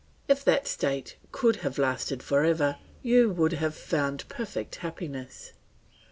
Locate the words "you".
3.03-3.29